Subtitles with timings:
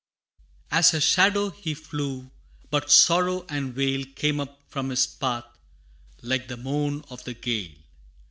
[0.71, 2.31] As a shadow He flew,
[2.71, 5.45] but sorrow and wail Came up from his path,
[6.23, 7.75] like the moan of the gale.